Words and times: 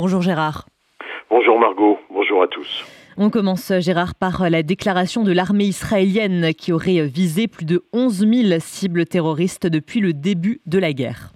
Bonjour 0.00 0.22
Gérard. 0.22 0.66
Bonjour 1.28 1.60
Margot, 1.60 1.98
bonjour 2.10 2.42
à 2.42 2.46
tous. 2.46 2.86
On 3.18 3.28
commence 3.28 3.70
Gérard 3.80 4.14
par 4.14 4.48
la 4.48 4.62
déclaration 4.62 5.24
de 5.24 5.30
l'armée 5.30 5.66
israélienne 5.66 6.54
qui 6.54 6.72
aurait 6.72 7.04
visé 7.04 7.48
plus 7.48 7.66
de 7.66 7.84
11 7.92 8.26
000 8.26 8.60
cibles 8.60 9.04
terroristes 9.04 9.66
depuis 9.66 10.00
le 10.00 10.14
début 10.14 10.62
de 10.64 10.78
la 10.78 10.94
guerre. 10.94 11.32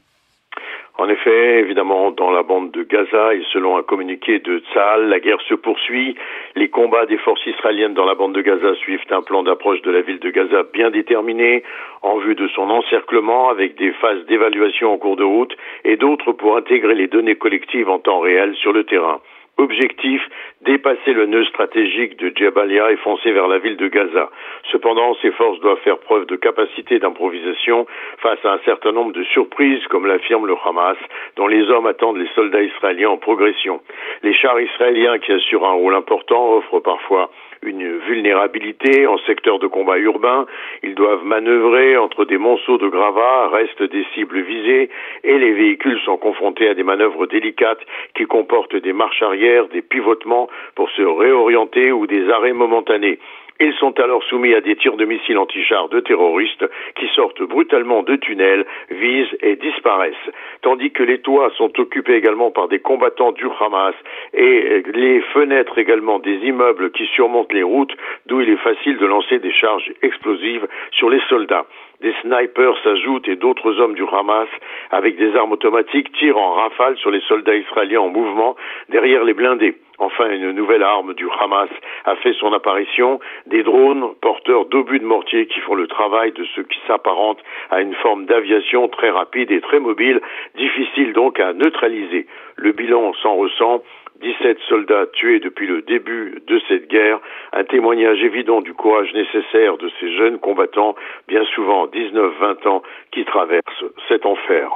En 0.97 1.09
effet, 1.09 1.59
évidemment, 1.59 2.13
dans 2.13 2.31
la 2.31 2.45
bande 2.45 2.71
de 2.71 2.85
Gaza 2.85 3.35
et 3.35 3.43
selon 3.53 3.77
un 3.77 3.83
communiqué 3.83 4.39
de 4.39 4.61
Tzal, 4.61 5.09
la 5.09 5.19
guerre 5.19 5.41
se 5.49 5.55
poursuit. 5.55 6.15
Les 6.55 6.69
combats 6.69 7.05
des 7.07 7.19
forces 7.19 7.45
israéliennes 7.47 7.95
dans 7.95 8.05
la 8.05 8.15
bande 8.15 8.33
de 8.33 8.41
Gaza 8.43 8.77
suivent 8.77 9.01
un 9.11 9.23
plan 9.23 9.43
d'approche 9.43 9.83
de 9.83 9.91
la 9.91 10.03
ville 10.03 10.21
de 10.21 10.31
Gaza 10.31 10.63
bien 10.73 10.91
déterminé 10.91 11.65
en 12.03 12.19
vue 12.19 12.37
de 12.37 12.47
son 12.47 12.71
encerclement 12.71 13.49
avec 13.49 13.75
des 13.77 13.91
phases 13.95 14.25
d'évaluation 14.27 14.93
en 14.93 14.99
cours 14.99 15.17
de 15.17 15.25
route 15.25 15.57
et 15.85 15.97
d'autres 15.97 16.31
pour 16.31 16.57
intégrer 16.57 16.95
les 16.95 17.09
données 17.09 17.35
collectives 17.35 17.91
en 17.91 17.99
temps 17.99 18.21
réel 18.21 18.55
sur 18.55 18.73
le 18.73 18.85
terrain. 18.85 19.21
Objectif, 19.57 20.21
dépasser 20.63 21.13
le 21.13 21.27
nœud 21.27 21.45
stratégique 21.45 22.17
de 22.19 22.33
Jabalia 22.35 22.91
et 22.91 22.97
foncer 22.97 23.31
vers 23.31 23.47
la 23.47 23.59
ville 23.59 23.77
de 23.77 23.87
Gaza. 23.87 24.31
Cependant, 24.73 25.15
ces 25.23 25.31
forces 25.31 25.61
doivent 25.61 25.79
faire 25.85 25.99
preuve 25.99 26.27
de 26.27 26.37
capacité 26.37 26.99
d'improvisation 26.99 27.87
face 28.19 28.45
à 28.45 28.55
un 28.55 28.59
certain 28.65 28.93
nombre 28.93 29.13
de 29.13 29.23
surprises, 29.25 29.87
comme 29.89 30.07
l'affirme 30.07 30.47
le 30.47 30.57
Hamas, 30.65 30.97
dont 31.37 31.47
les 31.47 31.71
hommes 31.71 31.87
attendent 31.87 32.19
les 32.19 32.29
soldats 32.35 32.63
israéliens 32.63 33.11
en 33.11 33.17
progression. 33.17 33.81
Les 34.23 34.35
chars 34.35 34.61
israéliens, 34.61 35.19
qui 35.19 35.33
assurent 35.33 35.67
un 35.67 35.73
rôle 35.73 35.95
important, 35.95 36.55
offrent 36.55 36.81
parfois 36.81 37.31
une 37.63 37.99
vulnérabilité 37.99 39.07
en 39.07 39.19
secteur 39.19 39.59
de 39.59 39.67
combat 39.67 39.99
urbain. 39.99 40.47
Ils 40.83 40.95
doivent 40.95 41.25
manœuvrer 41.25 41.97
entre 41.97 42.25
des 42.25 42.39
monceaux 42.39 42.79
de 42.79 42.89
gravats, 42.89 43.49
restent 43.49 43.83
des 43.83 44.05
cibles 44.15 44.41
visées, 44.41 44.91
et 45.23 45.39
les 45.39 45.53
véhicules 45.53 46.01
sont 46.01 46.17
confrontés 46.17 46.69
à 46.69 46.75
des 46.75 46.83
manœuvres 46.83 47.27
délicates 47.27 47.81
qui 48.15 48.25
comportent 48.27 48.77
des 48.77 48.93
marches 48.93 49.23
arrière, 49.23 49.44
des 49.71 49.83
pivotements 49.83 50.49
pour 50.75 50.91
se 50.91 51.03
réorienter 51.03 51.93
ou 51.93 52.07
des 52.07 52.31
arrêts 52.31 52.53
momentanés. 52.53 53.19
Ils 53.61 53.75
sont 53.75 53.99
alors 54.01 54.23
soumis 54.25 54.53
à 54.53 54.61
des 54.61 54.75
tirs 54.75 54.97
de 54.97 55.05
missiles 55.05 55.39
anti-chars 55.39 55.89
de 55.89 56.01
terroristes 56.01 56.65
qui 56.97 57.07
sortent 57.15 57.43
brutalement 57.43 58.03
de 58.03 58.17
tunnels, 58.17 58.67
visent 58.91 59.37
et 59.43 59.55
disparaissent. 59.55 60.31
Tandis 60.63 60.91
que 60.91 61.05
les 61.05 61.21
toits 61.21 61.53
sont 61.57 61.71
occupés 61.79 62.15
également 62.15 62.51
par 62.51 62.67
des 62.67 62.81
combattants 62.81 63.31
du 63.31 63.47
Hamas 63.61 63.95
et 64.33 64.83
les 64.93 65.21
fenêtres 65.33 65.79
également 65.79 66.19
des 66.19 66.37
immeubles 66.39 66.91
qui 66.91 67.07
surmontent 67.07 67.55
les 67.55 67.63
routes 67.63 67.95
d'où 68.27 68.41
il 68.41 68.51
est 68.51 68.57
facile 68.57 68.97
de 68.97 69.07
lancer 69.07 69.39
des 69.39 69.53
charges 69.53 69.93
explosives 70.03 70.67
sur 70.91 71.09
les 71.09 71.21
soldats. 71.29 71.67
Des 72.01 72.13
snipers 72.23 72.77
s'ajoutent 72.83 73.29
et 73.29 73.37
d'autres 73.37 73.79
hommes 73.79 73.95
du 73.95 74.05
Hamas 74.13 74.49
avec 74.91 75.17
des 75.17 75.35
armes 75.37 75.53
automatiques 75.53 76.13
tirent 76.13 76.39
en 76.39 76.53
rafale 76.55 76.97
sur 76.99 77.11
les 77.11 77.21
soldats 77.23 77.57
israéliens 77.57 78.01
en 78.01 78.09
mouvement 78.09 78.57
derrière 78.89 79.25
les 79.25 79.35
blindés. 79.35 79.77
Enfin, 79.99 80.31
une 80.31 80.51
nouvelle 80.53 80.83
arme 80.83 81.15
du 81.15 81.27
Hamas 81.41 81.71
a 82.05 82.17
fait 82.17 82.33
son 82.35 82.53
apparition, 82.53 83.21
des 83.47 83.63
drones 83.63 84.15
porteurs 84.21 84.67
d'obus 84.67 84.99
de 84.99 85.05
mortier 85.05 85.47
qui 85.47 85.61
font 85.61 85.75
le 85.75 85.87
travail 85.87 86.33
de 86.33 86.45
ce 86.57 86.61
qui 86.63 86.79
s'apparente 86.87 87.39
à 87.71 87.81
une 87.81 87.95
forme 87.95 88.27
d'aviation 88.27 88.89
très 88.89 89.11
rapide 89.11 89.51
et 89.51 89.61
très 89.61 89.79
mobile, 89.79 90.21
difficile 90.57 91.13
donc 91.13 91.39
à 91.39 91.53
neutraliser. 91.53 92.27
Le 92.57 92.73
bilan 92.73 93.13
s'en 93.23 93.37
ressent. 93.37 93.83
17 94.21 94.59
soldats 94.69 95.07
tués 95.13 95.41
depuis 95.41 95.67
le 95.67 95.83
début 95.83 96.43
de 96.47 96.61
cette 96.69 96.89
guerre, 96.89 97.19
un 97.53 97.65
témoignage 97.65 98.23
évident 98.23 98.61
du 98.61 98.73
courage 98.73 99.13
nécessaire 99.13 99.77
de 99.77 99.91
ces 100.01 100.17
jeunes 100.17 100.39
combattants, 100.39 100.95
bien 101.27 101.45
souvent 101.55 101.87
19-20 101.89 102.69
ans, 102.69 102.83
qui 103.11 103.25
traversent 103.25 103.85
cet 104.09 104.25
enfer. 104.25 104.71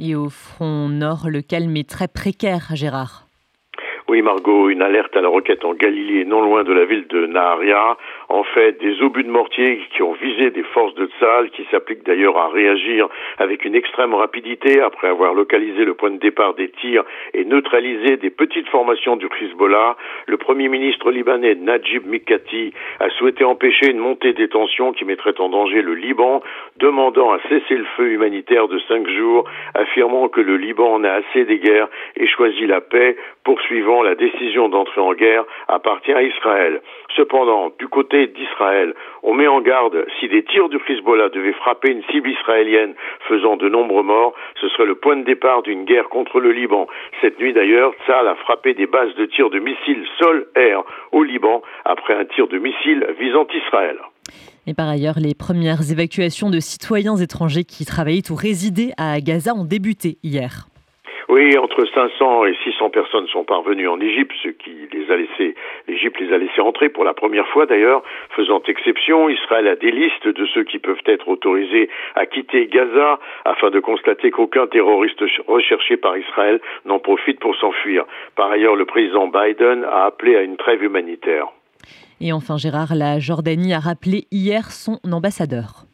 Et 0.00 0.16
au 0.16 0.28
front 0.28 0.88
nord, 0.88 1.28
le 1.28 1.42
calme 1.42 1.76
est 1.76 1.88
très 1.88 2.08
précaire, 2.08 2.74
Gérard. 2.74 3.23
Oui, 4.14 4.22
Margot, 4.22 4.70
une 4.70 4.80
alerte 4.80 5.16
à 5.16 5.20
la 5.20 5.26
roquette 5.26 5.64
en 5.64 5.74
Galilée, 5.74 6.24
non 6.24 6.40
loin 6.40 6.62
de 6.62 6.72
la 6.72 6.84
ville 6.84 7.08
de 7.08 7.26
Naharia. 7.26 7.96
En 8.28 8.44
fait, 8.44 8.78
des 8.78 9.02
obus 9.02 9.24
de 9.24 9.28
mortier 9.28 9.80
qui 9.90 10.04
ont 10.04 10.12
visé 10.12 10.52
des 10.52 10.62
forces 10.62 10.94
de 10.94 11.06
Tzal, 11.18 11.50
qui 11.50 11.66
s'appliquent 11.72 12.06
d'ailleurs 12.06 12.38
à 12.38 12.48
réagir 12.48 13.08
avec 13.38 13.64
une 13.64 13.74
extrême 13.74 14.14
rapidité 14.14 14.80
après 14.80 15.08
avoir 15.08 15.34
localisé 15.34 15.84
le 15.84 15.94
point 15.94 16.12
de 16.12 16.18
départ 16.18 16.54
des 16.54 16.68
tirs 16.68 17.02
et 17.32 17.44
neutralisé 17.44 18.16
des 18.16 18.30
petites 18.30 18.68
formations 18.68 19.16
du 19.16 19.26
Hezbollah. 19.26 19.96
Le 20.28 20.36
premier 20.36 20.68
ministre 20.68 21.10
libanais 21.10 21.56
Najib 21.56 22.06
Mikati 22.06 22.72
a 23.00 23.10
souhaité 23.10 23.42
empêcher 23.42 23.90
une 23.90 23.98
montée 23.98 24.32
des 24.32 24.46
tensions 24.46 24.92
qui 24.92 25.04
mettrait 25.04 25.40
en 25.40 25.48
danger 25.48 25.82
le 25.82 25.94
Liban, 25.94 26.40
demandant 26.76 27.32
un 27.32 27.40
cessez-le-feu 27.48 28.12
humanitaire 28.12 28.68
de 28.68 28.78
cinq 28.86 29.08
jours, 29.08 29.44
affirmant 29.74 30.28
que 30.28 30.40
le 30.40 30.56
Liban 30.56 30.94
en 30.94 31.02
a 31.02 31.10
assez 31.14 31.44
des 31.46 31.58
guerres 31.58 31.88
et 32.16 32.28
choisit 32.28 32.68
la 32.68 32.80
paix, 32.80 33.16
poursuivant 33.42 34.03
la 34.04 34.14
décision 34.14 34.68
d'entrer 34.68 35.00
en 35.00 35.12
guerre 35.14 35.44
appartient 35.68 36.12
à 36.12 36.22
Israël. 36.22 36.80
Cependant, 37.16 37.72
du 37.78 37.88
côté 37.88 38.26
d'Israël, 38.28 38.94
on 39.22 39.34
met 39.34 39.46
en 39.46 39.60
garde 39.60 40.06
si 40.20 40.28
des 40.28 40.44
tirs 40.44 40.68
du 40.68 40.78
Hezbollah 40.88 41.28
devaient 41.30 41.52
frapper 41.52 41.90
une 41.90 42.02
cible 42.04 42.30
israélienne 42.30 42.94
faisant 43.28 43.56
de 43.56 43.68
nombreux 43.68 44.02
morts, 44.02 44.34
ce 44.60 44.68
serait 44.68 44.86
le 44.86 44.94
point 44.94 45.16
de 45.16 45.24
départ 45.24 45.62
d'une 45.62 45.84
guerre 45.84 46.08
contre 46.08 46.40
le 46.40 46.52
Liban. 46.52 46.86
Cette 47.20 47.38
nuit 47.38 47.52
d'ailleurs, 47.52 47.92
Tzal 48.04 48.28
a 48.28 48.34
frappé 48.36 48.74
des 48.74 48.86
bases 48.86 49.14
de 49.16 49.26
tirs 49.26 49.50
de 49.50 49.58
missiles 49.58 50.04
sol-air 50.18 50.82
au 51.12 51.22
Liban 51.22 51.62
après 51.84 52.14
un 52.14 52.24
tir 52.24 52.48
de 52.48 52.58
missile 52.58 53.06
visant 53.18 53.46
Israël. 53.52 53.96
Et 54.66 54.74
par 54.74 54.88
ailleurs, 54.88 55.18
les 55.18 55.34
premières 55.34 55.90
évacuations 55.90 56.50
de 56.50 56.58
citoyens 56.58 57.16
étrangers 57.16 57.64
qui 57.64 57.84
travaillaient 57.84 58.30
ou 58.30 58.34
résidaient 58.34 58.92
à 58.96 59.20
Gaza 59.20 59.54
ont 59.54 59.64
débuté 59.64 60.16
hier. 60.22 60.68
Oui, 61.34 61.58
entre 61.58 61.84
500 61.84 62.44
et 62.44 62.54
600 62.62 62.90
personnes 62.90 63.26
sont 63.26 63.42
parvenues 63.42 63.88
en 63.88 63.98
Égypte, 63.98 64.30
ce 64.40 64.50
qui 64.50 64.70
les 64.92 65.10
a 65.10 65.16
laissés, 65.16 65.56
l'Égypte 65.88 66.20
les 66.20 66.32
a 66.32 66.38
laissés 66.38 66.60
entrer 66.60 66.90
pour 66.90 67.02
la 67.02 67.12
première 67.12 67.48
fois 67.48 67.66
d'ailleurs, 67.66 68.04
faisant 68.36 68.62
exception. 68.68 69.28
Israël 69.28 69.66
a 69.66 69.74
des 69.74 69.90
listes 69.90 70.28
de 70.28 70.46
ceux 70.54 70.62
qui 70.62 70.78
peuvent 70.78 71.02
être 71.06 71.26
autorisés 71.26 71.90
à 72.14 72.26
quitter 72.26 72.68
Gaza 72.68 73.18
afin 73.44 73.70
de 73.70 73.80
constater 73.80 74.30
qu'aucun 74.30 74.68
terroriste 74.68 75.24
recherché 75.48 75.96
par 75.96 76.16
Israël 76.16 76.60
n'en 76.84 77.00
profite 77.00 77.40
pour 77.40 77.56
s'enfuir. 77.56 78.04
Par 78.36 78.52
ailleurs, 78.52 78.76
le 78.76 78.84
président 78.84 79.26
Biden 79.26 79.82
a 79.82 80.04
appelé 80.04 80.36
à 80.36 80.42
une 80.42 80.56
trêve 80.56 80.84
humanitaire. 80.84 81.48
Et 82.20 82.32
enfin, 82.32 82.58
Gérard, 82.58 82.94
la 82.94 83.18
Jordanie 83.18 83.74
a 83.74 83.80
rappelé 83.80 84.28
hier 84.30 84.70
son 84.70 85.00
ambassadeur. 85.10 85.86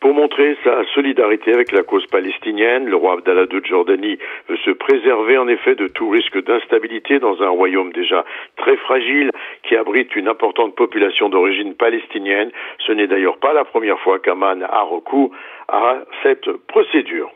Pour 0.00 0.14
montrer 0.14 0.56
sa 0.62 0.84
solidarité 0.94 1.52
avec 1.52 1.72
la 1.72 1.82
cause 1.82 2.06
palestinienne, 2.06 2.86
le 2.86 2.94
roi 2.94 3.14
Abdallah 3.14 3.46
de 3.46 3.60
Jordanie 3.64 4.18
veut 4.48 4.56
se 4.58 4.70
préserver 4.70 5.36
en 5.38 5.48
effet 5.48 5.74
de 5.74 5.88
tout 5.88 6.08
risque 6.08 6.40
d'instabilité 6.44 7.18
dans 7.18 7.42
un 7.42 7.48
royaume 7.48 7.92
déjà 7.92 8.24
très 8.56 8.76
fragile 8.76 9.32
qui 9.64 9.74
abrite 9.74 10.14
une 10.14 10.28
importante 10.28 10.76
population 10.76 11.28
d'origine 11.28 11.74
palestinienne. 11.74 12.50
Ce 12.86 12.92
n'est 12.92 13.08
d'ailleurs 13.08 13.38
pas 13.38 13.52
la 13.52 13.64
première 13.64 13.98
fois 14.00 14.20
qu'Aman 14.20 14.62
a 14.62 14.82
recours 14.82 15.32
à 15.66 15.98
cette 16.22 16.50
procédure. 16.68 17.32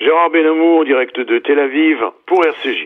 Gérard 0.00 0.30
Benamou 0.30 0.80
en 0.80 0.84
direct 0.84 1.20
de 1.20 1.38
Tel 1.40 1.58
Aviv 1.58 1.98
pour 2.24 2.44
RCJ. 2.44 2.76